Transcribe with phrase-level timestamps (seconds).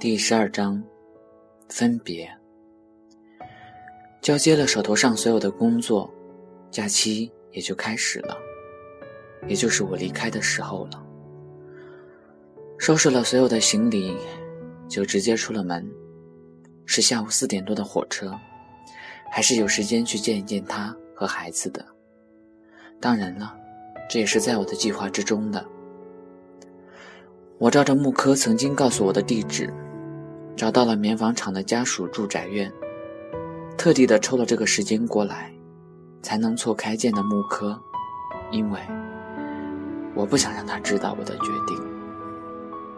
[0.00, 0.80] 第十二章，
[1.68, 2.30] 分别。
[4.20, 6.08] 交接了手头上所有的工作，
[6.70, 8.38] 假期也就开始了，
[9.48, 11.04] 也就是我离开的时候了。
[12.78, 14.16] 收拾了所有的行李，
[14.88, 15.84] 就直接出了门。
[16.86, 18.32] 是下午四点多的火车，
[19.32, 21.84] 还是有时间去见一见他和孩子的。
[23.00, 23.52] 当然了，
[24.08, 25.66] 这也是在我的计划之中的。
[27.58, 29.68] 我照着木科曾经告诉我的地址。
[30.58, 32.70] 找到了棉纺厂的家属住宅院，
[33.76, 35.52] 特地的抽了这个时间过来，
[36.20, 37.80] 才能错开见的木科，
[38.50, 38.80] 因为
[40.16, 41.80] 我不想让他知道我的决定。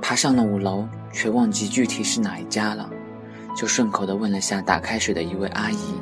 [0.00, 2.88] 爬上了五楼，却忘记具体是哪一家了，
[3.54, 5.94] 就顺口的问了下打开水的一位阿姨：“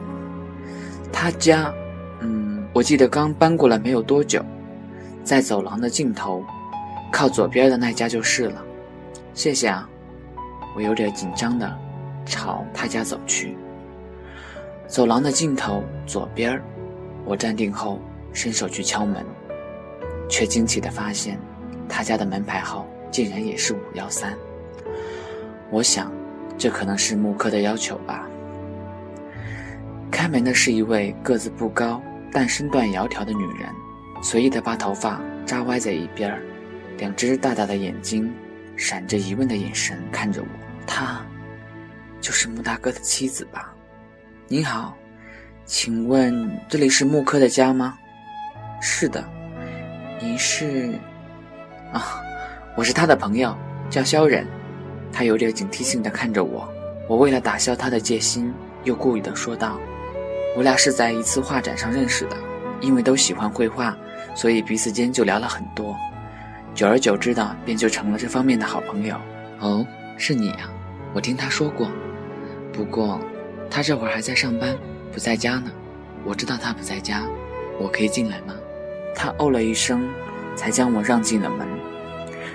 [1.13, 1.75] 他家，
[2.21, 4.41] 嗯，我记得刚搬过来没有多久，
[5.25, 6.41] 在走廊的尽头，
[7.11, 8.65] 靠左边的那家就是了。
[9.35, 9.88] 谢谢啊。”
[10.75, 11.79] 我有点紧张的
[12.25, 13.57] 朝他家走去。
[14.87, 16.61] 走廊的尽头左边
[17.25, 18.01] 我站定后
[18.33, 19.25] 伸手去敲门，
[20.31, 21.39] 却惊奇的发现
[21.89, 24.35] 他家的门牌号竟然也是五幺三。
[25.71, 26.11] 我想，
[26.57, 28.27] 这可能是木科的要求吧。
[30.11, 32.01] 开门的是一位个子不高
[32.33, 33.69] 但身段窈窕的女人，
[34.23, 36.41] 随意的把头发扎歪在一边
[36.97, 38.33] 两只大大的眼睛。
[38.79, 40.47] 闪着疑问的眼神看着我，
[40.87, 41.21] 她，
[42.21, 43.75] 就是穆大哥的妻子吧？
[44.47, 44.97] 您好，
[45.67, 47.99] 请问这里是穆科的家吗？
[48.81, 49.23] 是的，
[50.23, 50.97] 您是？
[51.93, 52.23] 啊，
[52.77, 53.53] 我是他的朋友，
[53.91, 54.47] 叫萧忍。
[55.13, 56.73] 他有点警惕性的看着我，
[57.09, 59.77] 我为了打消他的戒心，又故意的说道
[60.57, 62.37] ：“我俩是在一次画展上认识的，
[62.81, 63.97] 因为都喜欢绘画，
[64.37, 65.97] 所以彼此间就聊了很多。”
[66.75, 69.17] 久而久之的，便就成了这方面的好朋友。
[69.59, 69.85] 哦，
[70.17, 70.71] 是你呀，
[71.13, 71.91] 我听他说过。
[72.73, 73.21] 不过，
[73.69, 74.77] 他这会儿还在上班，
[75.13, 75.71] 不在家呢。
[76.25, 77.25] 我知道他不在家，
[77.81, 78.55] 我可以进来吗？
[79.15, 80.09] 他哦了一声，
[80.55, 81.67] 才将我让进了门，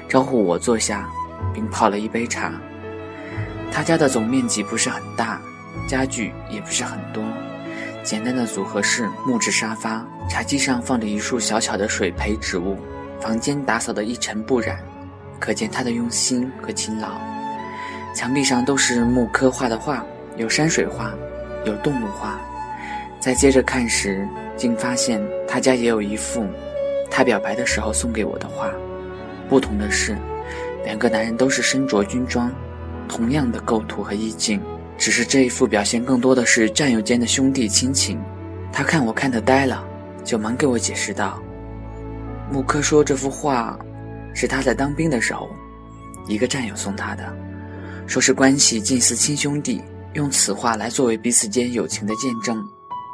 [0.08, 1.10] 招呼我坐下，
[1.54, 2.54] 并泡了一杯茶。
[3.72, 5.42] 他家的总面积不是很大，
[5.88, 7.22] 家具也不是很多，
[8.04, 12.78] 简单的组合是木质沙发，茶几上放着一束小巧的水培植物。
[13.24, 14.78] 房间打扫得一尘不染，
[15.40, 17.08] 可见他的用心和勤劳。
[18.14, 21.14] 墙壁上都是木刻画的画，有山水画，
[21.64, 22.38] 有动物画。
[23.22, 26.46] 再接着看时，竟发现他家也有一幅
[27.10, 28.70] 他表白的时候送给我的画。
[29.48, 30.18] 不同的是，
[30.84, 32.52] 两个男人都是身着军装，
[33.08, 34.62] 同样的构图和意境，
[34.98, 38.22] 只是这一幅表现更多的是战友间的兄弟亲情。
[38.70, 39.82] 他看我看得呆了，
[40.26, 41.42] 就忙给我解释道。
[42.54, 43.76] 穆科说：“这幅画
[44.36, 45.50] 是他在当兵的时候，
[46.28, 47.36] 一个战友送他的，
[48.06, 49.82] 说是关系近似亲兄弟，
[50.14, 52.64] 用此画来作为彼此间友情的见证。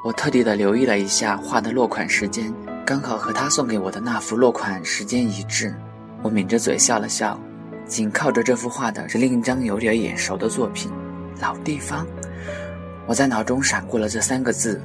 [0.03, 2.53] 我特地的留意了一下画的落款时间，
[2.85, 5.73] 刚好和他送给我的那幅落款时间一致。
[6.21, 7.39] 我抿着嘴笑了笑。
[7.85, 10.91] 紧靠着这幅画的是另一张有点眼熟的作品，
[11.41, 12.05] 《老地方》。
[13.07, 14.81] 我在脑中闪过了这三个字，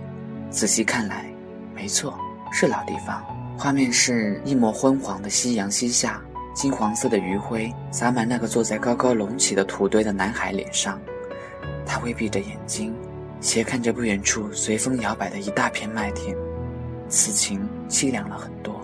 [0.48, 1.26] 仔细看来，
[1.74, 2.16] 没错，
[2.52, 3.20] 是老地方。”
[3.56, 6.20] 画面是一抹昏黄的夕阳西下，
[6.54, 11.00] 金黄色的余晖洒满那个坐在高高隆起的土堆的男孩脸上。
[11.86, 12.94] 他微闭着眼睛，
[13.40, 16.36] 斜看着不远处随风摇摆的一大片麦田，
[17.08, 18.74] 此情凄凉了很多。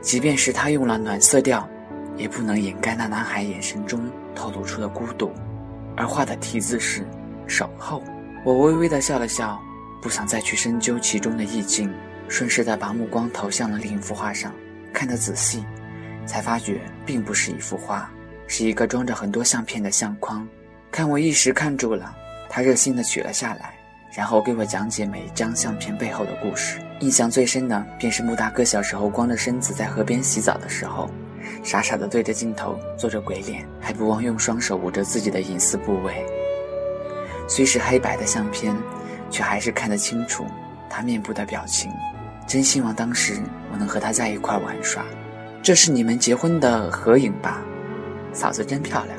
[0.00, 1.68] 即便是他用了暖色调，
[2.16, 4.00] 也不能掩盖那男孩眼神中
[4.34, 5.30] 透露出的孤独。
[5.96, 7.04] 而画的题字是
[7.46, 8.02] “守候”。
[8.46, 9.60] 我微微的笑了笑，
[10.00, 11.92] 不想再去深究其中的意境。
[12.28, 14.52] 顺势的把目光投向了另一幅画上，
[14.92, 15.64] 看得仔细，
[16.26, 18.10] 才发觉并不是一幅画，
[18.46, 20.46] 是一个装着很多相片的相框。
[20.90, 22.14] 看我一时看住了，
[22.48, 23.74] 他热心的取了下来，
[24.14, 26.78] 然后给我讲解每一张相片背后的故事。
[27.00, 31.10] 印象最深的便是穆大哥小时候光着身子在河边洗澡的时候，
[31.62, 36.24] 傻傻的对着镜头做着鬼脸，还不忘用双手捂着自己的隐私部位。
[37.48, 38.76] 虽是黑白的相片，
[39.30, 40.44] 却还是看得清楚
[40.90, 41.90] 他面部的表情。
[42.48, 43.38] 真希望当时
[43.70, 45.04] 我能和他在一块玩耍。
[45.62, 47.62] 这是你们结婚的合影吧？
[48.32, 49.18] 嫂子真漂亮。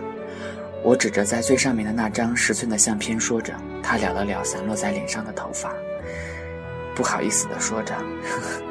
[0.84, 3.54] 我指着在最上面的那张十寸的相片说着，
[3.84, 5.72] 他撩了撩散落在脸上的头发，
[6.96, 7.94] 不好意思地说着
[8.26, 8.62] ：“呵呵，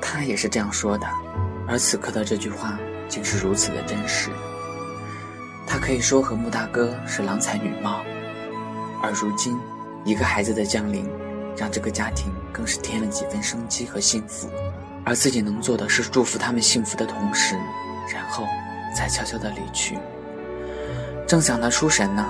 [0.00, 1.06] 他也是这样说的。”
[1.68, 2.78] 而此刻的这句话
[3.08, 4.30] 竟是如此的真实。
[5.66, 8.02] 他可以说和穆大哥是郎才女貌，
[9.02, 9.56] 而如今
[10.04, 11.08] 一个孩子的降临。
[11.56, 14.48] 让这个家庭更是添了几分生机和幸福，
[15.04, 17.56] 而自己能做的是祝福他们幸福的同时，
[18.12, 18.44] 然后
[18.94, 19.98] 再悄悄地离去。
[21.26, 22.24] 正想得出神呢，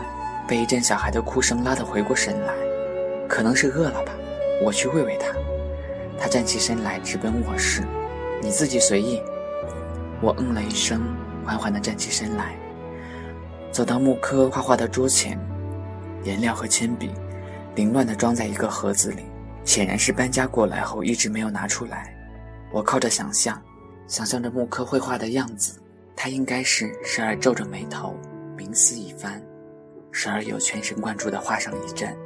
[0.47, 2.55] 被一阵小孩的哭声拉得回过神来。
[3.29, 4.13] 可能是饿了吧，
[4.63, 5.27] 我去喂喂他。
[6.19, 7.83] 他站起身来，直奔卧室。
[8.41, 9.21] 你自己随意。
[10.23, 11.03] 我嗯了一声，
[11.45, 12.57] 缓缓地站起身来，
[13.71, 15.39] 走到木科画画的桌前，
[16.23, 17.11] 颜料和铅笔
[17.77, 19.23] 凌乱地装在一个盒子里，
[19.63, 22.17] 显然是搬家过来后一直没有拿出来。
[22.73, 23.63] 我靠着想象，
[24.07, 25.79] 想象着木刻绘画的样子，
[26.17, 28.19] 他应该是时而皱着眉头，
[28.57, 29.43] 冥思一番，
[30.11, 32.17] 时而又全神贯注地画上一阵，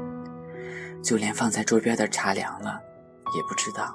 [1.02, 2.80] 就连放在桌边的茶凉了，
[3.36, 3.92] 也不知道。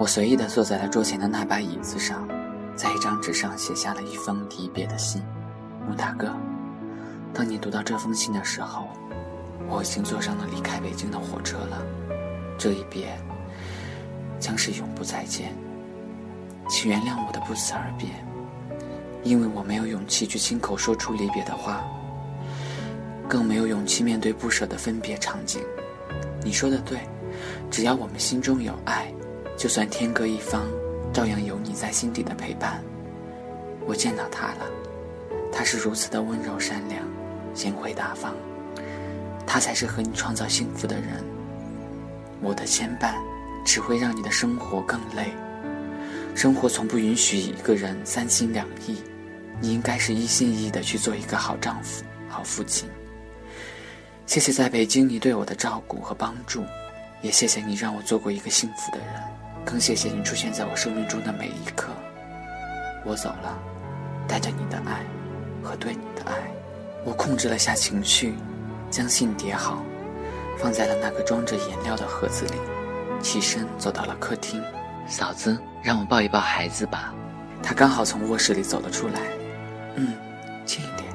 [0.00, 2.28] 我随意地坐在了桌前的那把椅子上，
[2.74, 5.22] 在一张纸上写下了一封离别的信。
[5.88, 6.34] 穆大哥，
[7.32, 8.88] 当你读到这封信的时候，
[9.68, 11.82] 我已经坐上了离开北京的火车了。
[12.58, 13.18] 这一别，
[14.38, 15.52] 将是永不再见。
[16.68, 18.08] 请原谅我的不辞而别，
[19.22, 21.84] 因为我没有勇气去亲口说出离别的话，
[23.28, 25.60] 更没有勇气面对不舍的分别场景。
[26.44, 26.98] 你说的对，
[27.70, 29.12] 只要我们心中有爱。
[29.56, 30.62] 就算天各一方，
[31.12, 32.82] 照样有你在心底的陪伴。
[33.86, 34.66] 我见到他了，
[35.52, 37.02] 他是如此的温柔善良、
[37.54, 38.34] 贤惠大方，
[39.46, 41.22] 他才是和你创造幸福的人。
[42.40, 43.14] 我的牵绊
[43.64, 45.32] 只会让你的生活更累。
[46.34, 49.02] 生活从不允许一个人三心两意，
[49.60, 52.88] 你应该是一心一意的去做一个好丈夫、好父亲。
[54.26, 56.64] 谢谢在北京你对我的照顾和帮助，
[57.20, 59.08] 也谢谢你让我做过一个幸福的人。
[59.64, 61.92] 更谢谢你出现在我生命中的每一刻。
[63.04, 63.58] 我走了，
[64.26, 65.04] 带着你的爱
[65.62, 66.34] 和对你的爱。
[67.04, 68.34] 我控制了下情绪，
[68.92, 69.82] 将信叠好，
[70.58, 72.52] 放在了那个装着颜料的盒子里。
[73.22, 74.62] 起身走到了客厅，
[75.08, 77.14] 嫂子，让我抱一抱孩子吧。
[77.62, 79.20] 他刚好从卧室里走了出来。
[79.94, 80.12] 嗯，
[80.66, 81.08] 轻一点。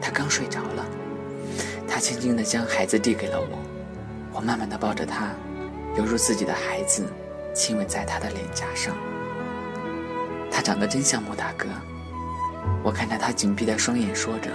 [0.00, 0.84] 他刚睡着了。
[1.88, 3.58] 他轻轻地将孩子递给了我，
[4.34, 5.30] 我慢慢地抱着他，
[5.96, 7.06] 犹如自己的孩子。
[7.54, 8.94] 亲吻在他的脸颊上，
[10.50, 11.66] 他长得真像穆大哥。
[12.82, 14.50] 我看着他紧闭的双眼，说着，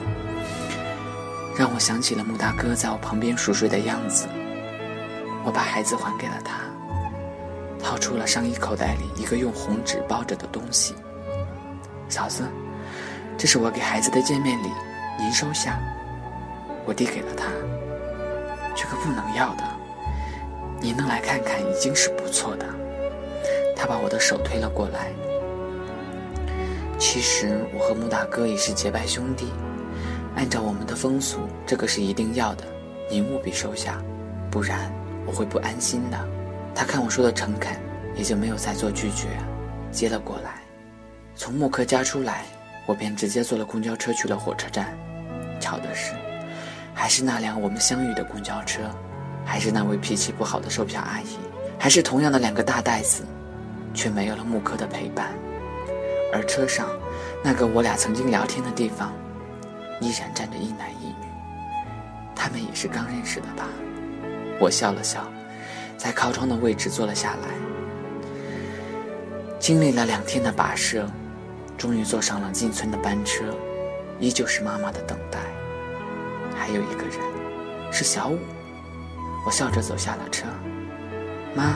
[1.57, 4.27] 让我想起了穆大哥在我旁边熟睡的样子。
[5.43, 6.61] 我把孩子还给了他，
[7.83, 10.95] 掏出了上衣口袋里一个用红纸包着的东西。
[12.09, 12.43] 嫂子，
[13.37, 14.67] 这是我给孩子的见面礼，
[15.19, 15.79] 您收下。
[16.85, 17.45] 我递给了他，
[18.75, 19.63] 这个不能要的，
[20.79, 22.65] 您能来看看已经是不错的。
[23.75, 25.11] 他把我的手推了过来。
[26.99, 29.51] 其实我和穆大哥已是结拜兄弟，
[30.35, 32.63] 按照我们的风俗，这个是一定要的，
[33.09, 34.01] 您务必收下，
[34.49, 34.91] 不然
[35.25, 36.17] 我会不安心的。
[36.73, 37.75] 他看我说的诚恳，
[38.15, 39.27] 也就没有再做拒绝，
[39.91, 40.61] 接了过来。
[41.35, 42.45] 从穆克家出来，
[42.85, 44.97] 我便直接坐了公交车去了火车站。
[45.59, 46.13] 巧的是，
[46.93, 48.81] 还是那辆我们相遇的公交车，
[49.45, 51.37] 还是那位脾气不好的售票阿姨，
[51.77, 53.23] 还是同样的两个大袋子。
[53.93, 55.33] 却没有了木柯的陪伴，
[56.31, 56.87] 而车上
[57.43, 59.11] 那个我俩曾经聊天的地方，
[60.01, 61.27] 依然站着一男一女。
[62.35, 63.65] 他们也是刚认识的吧？
[64.59, 65.25] 我笑了笑，
[65.95, 67.47] 在靠窗的位置坐了下来。
[69.59, 71.07] 经历了两天的跋涉，
[71.77, 73.45] 终于坐上了进村的班车，
[74.19, 75.39] 依旧是妈妈的等待。
[76.55, 78.37] 还有一个人，是小五。
[79.45, 80.47] 我笑着走下了车。
[81.55, 81.75] 妈，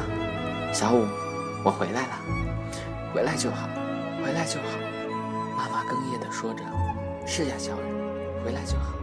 [0.74, 1.06] 小五。
[1.64, 2.20] 我回来了，
[3.12, 3.68] 回来就好，
[4.24, 4.68] 回来就好。
[5.58, 6.62] 妈妈哽咽地说着
[7.26, 7.88] ：“是呀，小人，
[8.46, 8.94] 回来就好。”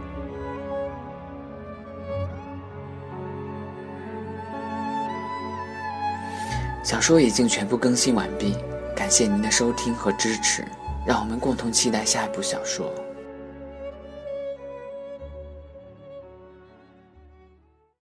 [6.81, 8.55] 小说已经全部更新完毕，
[8.95, 10.63] 感谢您的收听和支持，
[11.05, 12.89] 让我们共同期待下一部小说。